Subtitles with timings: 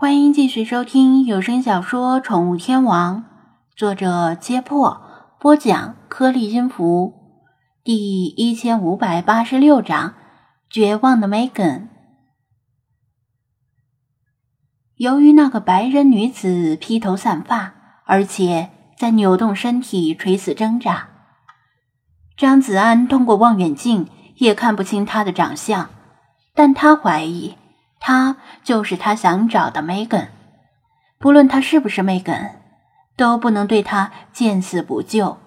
[0.00, 3.16] 欢迎继续收听有声小说《宠物天王》，
[3.74, 5.02] 作者：揭破，
[5.40, 7.14] 播讲：颗粒音符，
[7.82, 10.14] 第一千五百八十六章：
[10.70, 11.88] 绝望的梅根。
[14.94, 17.74] 由于那个白人女子披头散发，
[18.04, 21.08] 而且在扭动身体、垂死挣扎，
[22.36, 24.06] 张子安通过望远镜
[24.36, 25.90] 也看不清她的长相，
[26.54, 27.56] 但他怀疑。
[28.00, 30.28] 她就是他想找的梅根，
[31.18, 32.60] 不论他是不是梅根，
[33.16, 35.38] 都不能对他见死不救。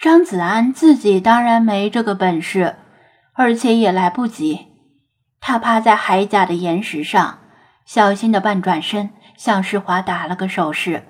[0.00, 2.76] 张子安自己当然没这个本事，
[3.34, 4.68] 而且也来不及。
[5.40, 7.40] 他趴在海甲的岩石上，
[7.84, 11.02] 小心的半转身，向世华打了个手势。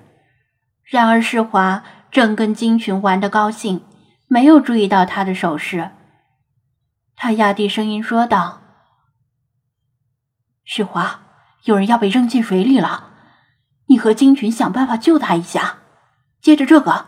[0.83, 3.85] 然而世华正跟金群玩的高兴，
[4.27, 5.91] 没有注意到他的手势。
[7.15, 8.60] 他压低声音说道。
[10.73, 11.19] 世华，
[11.65, 13.11] 有人要被扔进水里了，
[13.87, 15.79] 你和金群想办法救他一下。
[16.39, 17.07] 接着这个，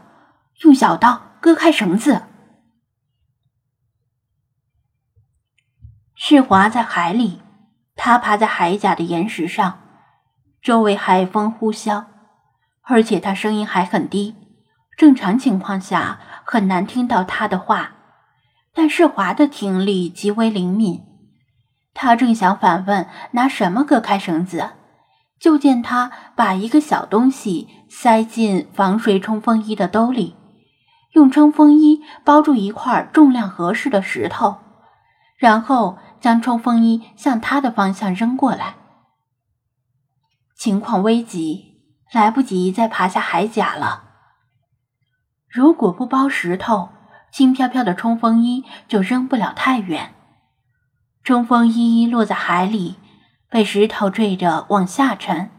[0.63, 2.23] 用小刀割开绳子。
[6.13, 7.41] 世华在海里，
[7.95, 9.79] 他趴在海甲的岩石上，
[10.61, 12.07] 周围海风呼啸，
[12.81, 14.35] 而且他声音还很低，
[14.97, 17.93] 正常情况下很难听到他的话，
[18.73, 21.12] 但世华的听力极为灵敏。
[21.93, 24.71] 他正想反问拿什么割开绳子，
[25.39, 30.35] 就见他把一个小东西塞进防水冲锋衣的兜里，
[31.13, 34.57] 用冲锋衣包住一块重量合适的石头，
[35.37, 38.75] 然后将冲锋衣向他的方向扔过来。
[40.55, 44.03] 情况危急，来不及再爬下海甲了。
[45.49, 46.89] 如果不包石头，
[47.31, 50.15] 轻飘飘的冲锋衣就扔不了太远。
[51.23, 52.97] 冲锋衣落在海里，
[53.49, 55.49] 被石头坠着往下沉。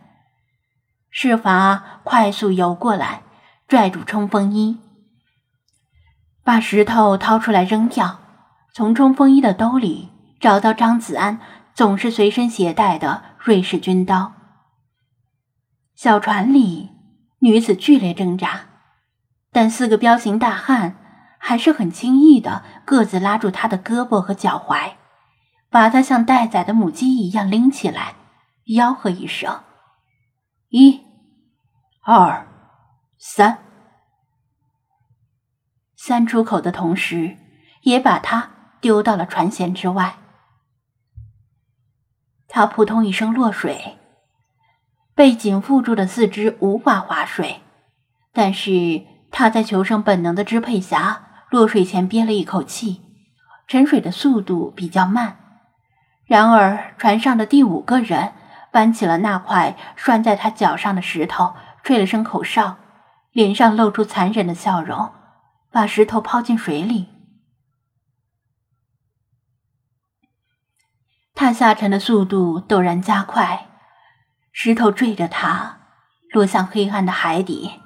[1.10, 3.22] 施法快速游过来，
[3.66, 4.78] 拽住冲锋衣，
[6.42, 8.20] 把石头掏出来扔掉。
[8.74, 11.41] 从冲锋衣的兜里找到张子安
[11.72, 14.32] 总是随身携带的瑞士军刀。
[15.94, 16.91] 小船里，
[17.38, 18.66] 女子剧烈挣扎，
[19.50, 20.97] 但四个彪形大汉
[21.38, 24.97] 还是很轻易的各自拉住她的胳膊和脚踝。
[25.74, 28.14] 把他像待宰的母鸡一样拎起来，
[28.66, 29.64] 吆喝一声
[30.70, 31.02] ：“一、
[32.04, 32.46] 二、
[33.18, 33.58] 三！”
[35.98, 37.36] 三出口的同时，
[37.82, 40.14] 也把他丢到了船舷之外。
[42.46, 43.98] 他扑通一声落水，
[45.16, 47.62] 被紧缚住的四肢无法划水，
[48.32, 53.02] 但是他在求生本能的支配下，落水前憋了一口气，
[53.66, 55.41] 沉水的速度比较慢。
[56.26, 58.32] 然而，船上的第五个人
[58.72, 62.76] 搬起了那块拴在他脚上的石头，吹了声口哨，
[63.30, 65.12] 脸上露出残忍的笑容，
[65.70, 67.08] 把石头抛进水里。
[71.34, 73.66] 他下沉的速度陡然加快，
[74.50, 75.80] 石头坠着他
[76.30, 77.82] 落向黑暗的海底。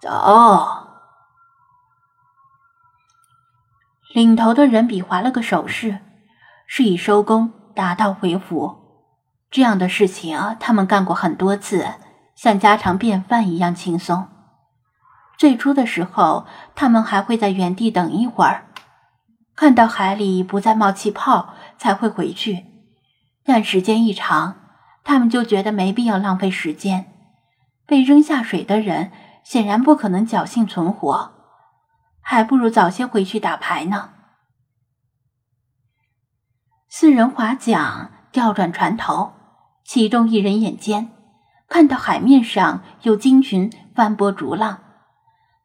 [0.00, 0.88] 走！
[4.12, 6.00] 领头的人比划了个手势。
[6.72, 8.76] 是以收工，打道回府。
[9.50, 11.84] 这样的事情他们干过很多次，
[12.36, 14.28] 像家常便饭一样轻松。
[15.36, 18.66] 最初的时候，他们还会在原地等一会儿，
[19.56, 22.66] 看到海里不再冒气泡才会回去。
[23.44, 24.54] 但时间一长，
[25.02, 27.06] 他们就觉得没必要浪费时间。
[27.84, 29.10] 被扔下水的人
[29.42, 31.32] 显然不可能侥幸存活，
[32.20, 34.10] 还不如早些回去打牌呢。
[37.00, 39.32] 四人划桨，调转船头，
[39.84, 41.08] 其中一人眼尖，
[41.66, 44.80] 看到海面上有鲸群翻波逐浪。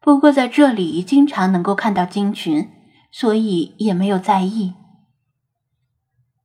[0.00, 2.70] 不过在这里经常能够看到鲸群，
[3.12, 4.72] 所以也没有在意。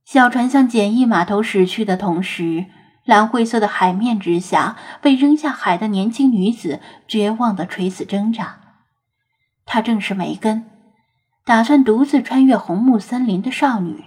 [0.04, 2.66] 小船向简易码头驶去的同时，
[3.06, 8.58] 蓝灰色的海面之下，被扔下海的年轻女子绝望的垂死挣扎。
[9.64, 10.66] 她正是梅根，
[11.46, 14.04] 打算独自穿越红木森林的少女。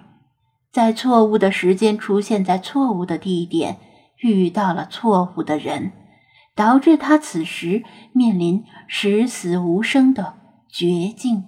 [0.75, 3.77] 在错误的时间出现在错误的地点，
[4.17, 5.93] 遇到了错误的人，
[6.53, 10.33] 导致他此时面临十死无生的
[10.67, 11.45] 绝境。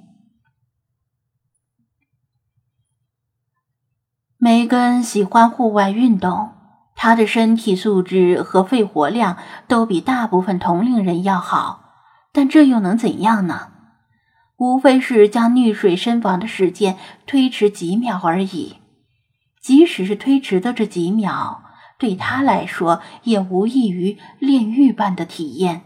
[4.37, 6.51] 梅根喜欢户外运动，
[6.95, 9.37] 他的身体素质和肺活量
[9.67, 11.83] 都比大部分同龄人要好，
[12.31, 13.73] 但这又能怎样呢？
[14.55, 18.77] 无非是将溺水身亡的时间推迟几秒而已。
[19.67, 21.61] 即使是推迟的这几秒，
[21.97, 25.81] 对他来说也无异于炼狱般的体验。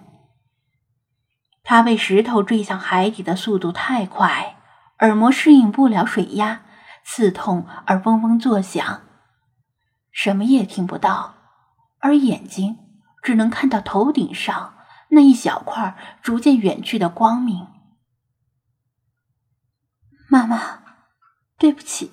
[1.64, 4.58] 他被石头坠向海底的速度太快，
[5.00, 6.62] 耳膜适应不了水压，
[7.04, 9.02] 刺痛而嗡嗡作响，
[10.12, 11.34] 什么也听不到，
[12.02, 12.78] 而眼睛
[13.24, 14.76] 只能看到头顶上
[15.10, 17.66] 那一小块逐渐远去的光明。
[20.30, 20.84] 妈妈，
[21.58, 22.12] 对不起。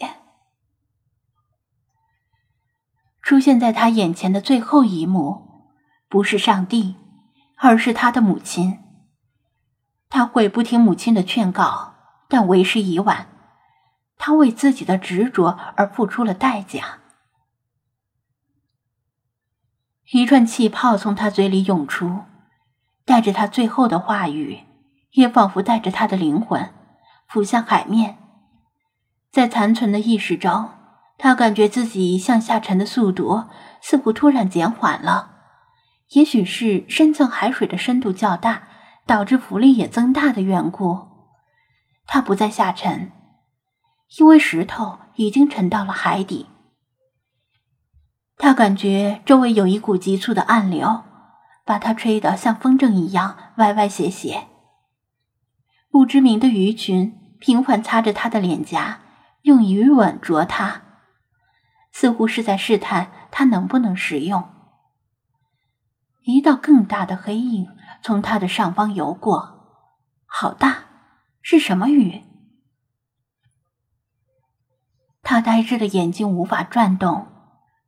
[3.29, 5.67] 出现在他眼前的最后一幕，
[6.09, 6.97] 不是上帝，
[7.57, 8.79] 而是他的母亲。
[10.09, 11.93] 他会不听母亲的劝告，
[12.27, 13.27] 但为时已晚。
[14.17, 17.01] 他为自己的执着而付出了代价。
[20.13, 22.21] 一串气泡从他嘴里涌出，
[23.05, 24.61] 带着他最后的话语，
[25.11, 26.73] 也仿佛带着他的灵魂，
[27.29, 28.17] 浮向海面。
[29.31, 30.71] 在残存的意识中。
[31.19, 33.44] 他感觉自己向下沉的速度
[33.82, 35.32] 似乎突然减缓了，
[36.11, 38.69] 也许是深层海水的深度较大，
[39.05, 41.09] 导致浮力也增大的缘故。
[42.06, 43.11] 他不再下沉，
[44.19, 46.47] 因为石头已经沉到了海底。
[48.37, 51.03] 他感觉周围有一股急促的暗流，
[51.65, 54.47] 把他吹得像风筝一样歪歪斜斜。
[55.91, 59.00] 不知名的鱼群频繁擦着他的脸颊，
[59.43, 60.82] 用鱼吻啄他。
[62.00, 64.49] 似乎是在试探他能不能使用。
[66.23, 67.67] 一道更大的黑影
[68.05, 69.91] 从他的上方游过，
[70.25, 70.85] 好大，
[71.43, 72.23] 是什么鱼？
[75.25, 77.27] 他呆滞的眼睛无法转动，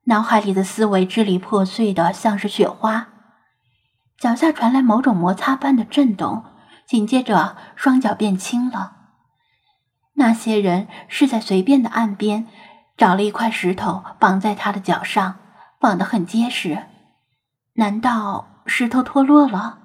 [0.07, 3.11] 脑海里的思维支离破碎的像是雪花。
[4.19, 6.45] 脚下传来某种摩擦般的震动，
[6.85, 8.97] 紧接着双脚变轻了。
[10.15, 12.49] 那些人是在随便的岸边。
[13.01, 15.39] 找了一块石头绑在他的脚上，
[15.79, 16.85] 绑得很结实。
[17.77, 19.79] 难道石头脱落了？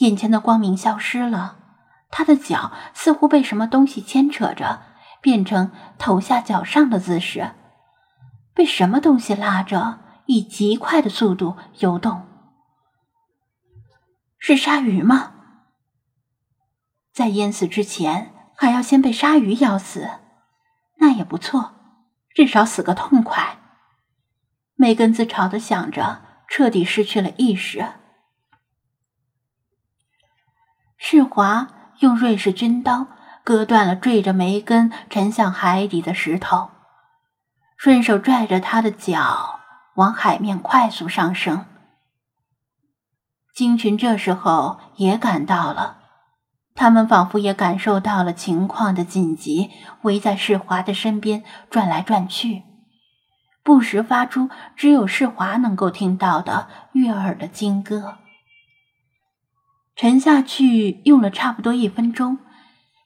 [0.00, 1.56] 眼前的光明消失了，
[2.10, 4.82] 他的脚似乎被什么东西牵扯着，
[5.22, 7.52] 变成头下脚上的姿势，
[8.52, 12.26] 被什么东西拉着，以极快的速度游动。
[14.36, 15.32] 是鲨鱼吗？
[17.10, 20.10] 在淹死之前，还要先被鲨鱼咬死？
[21.04, 21.74] 那也不错，
[22.34, 23.58] 至少死个痛快。
[24.74, 27.86] 梅根自嘲的想着，彻底失去了意识。
[30.96, 31.68] 世华
[31.98, 33.06] 用瑞士军刀
[33.44, 36.70] 割断了坠着梅根沉向海底的石头，
[37.76, 39.60] 顺手拽着他的脚
[39.96, 41.66] 往海面快速上升。
[43.54, 46.03] 鲸群这时候也赶到了。
[46.74, 49.70] 他们仿佛也感受到了情况的紧急，
[50.02, 52.64] 围在世华的身边转来转去，
[53.62, 58.18] 不时发出只有世华能够听到的悦耳的金歌。
[59.94, 62.38] 沉下去用了差不多一分钟，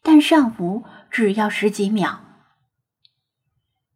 [0.02, 2.20] 但上浮只要十几秒。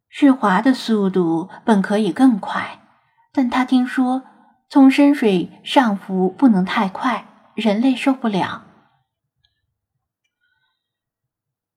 [0.07, 2.81] 世华的速度本可以更快，
[3.33, 4.21] 但他听说
[4.69, 8.65] 从深水上浮不能太快，人类受不了。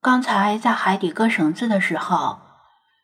[0.07, 2.39] 刚才在海底割绳子的时候，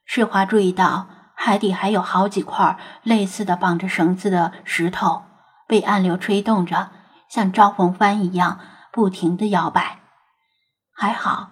[0.05, 5.25] 世华注意到海底还有好几块类似的绑着绳子的石头，
[5.67, 6.93] 被暗流吹动着，
[7.29, 8.61] 像招风帆一样
[8.93, 9.99] 不停的摇摆。
[10.95, 11.51] 还好，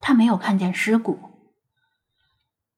[0.00, 1.52] 他没有看见尸骨，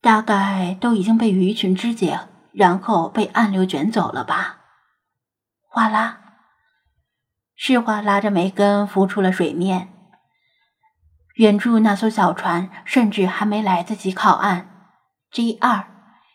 [0.03, 4.59] 大概都已经被鱼群肢解，然后被暗流卷走了吧。
[5.69, 6.19] 哗啦，
[7.55, 10.00] 世华拉着梅根浮出了水面。
[11.41, 14.91] 远处那艘小船甚至还没来得及靠岸
[15.33, 15.87] ，G 二，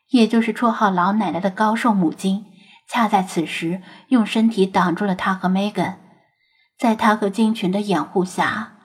[0.10, 2.48] 也就是绰号“老奶奶”的高瘦母鲸，
[2.90, 5.98] 恰在此时用身体挡住了他和 Megan。
[6.80, 8.78] 在他和鲸群的掩护下，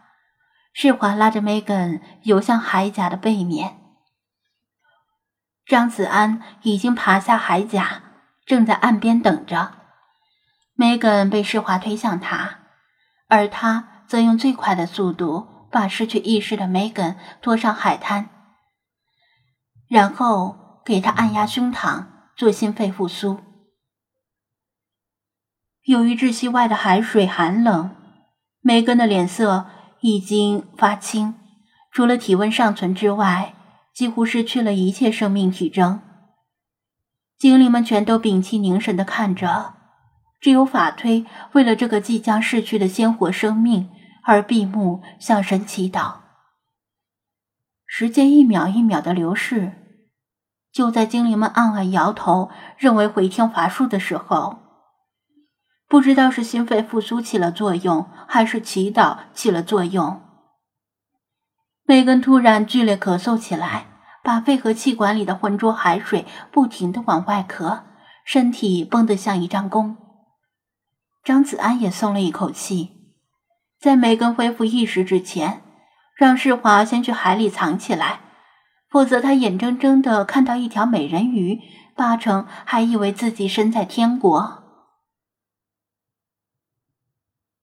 [0.74, 3.78] 世华拉着 Megan 游向海甲的背面。
[5.64, 8.02] 张子安已经爬下海甲，
[8.44, 9.72] 正在岸边等着。
[10.76, 12.58] Megan 被世华推向他，
[13.28, 15.59] 而他则用最快的速度。
[15.70, 18.28] 把失去意识的梅根拖上海滩，
[19.88, 23.38] 然后给他按压胸膛做心肺复苏。
[25.84, 27.90] 由于窒息外的海水寒冷，
[28.60, 29.66] 梅根的脸色
[30.00, 31.34] 已经发青，
[31.90, 33.54] 除了体温尚存之外，
[33.94, 36.02] 几乎失去了一切生命体征。
[37.38, 39.74] 精灵们全都屏气凝神的看着，
[40.40, 43.88] 只有法推为了这个即将逝去的鲜活生命。
[44.22, 46.14] 而闭目向神祈祷，
[47.86, 49.72] 时间一秒一秒的流逝，
[50.72, 54.58] 就在精灵们暗暗摇头，认为回天乏术的时候，
[55.88, 60.20] 不知道是心肺复苏起了作用，还是祈祷起了作用。
[61.84, 63.86] 梅根突然剧烈咳嗽起来，
[64.22, 67.82] 把肺和气管里的浑浊海水不停的往外咳，
[68.24, 69.96] 身体绷得像一张弓。
[71.24, 72.99] 张子安也松了一口气，
[73.80, 75.62] 在梅根恢复意识之前，
[76.14, 78.20] 让世华先去海里藏起来。
[78.90, 81.60] 否则，他眼睁睁的看到一条美人鱼，
[81.96, 84.59] 八成还以为自己身在天国。